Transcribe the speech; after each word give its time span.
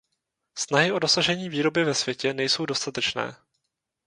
Snahy 0.57 0.91
o 0.91 0.99
dosažení 0.99 1.49
výroby 1.49 1.83
ve 1.83 1.93
světě 1.93 2.33
nejsou 2.33 2.65
dostatečné. 2.65 3.35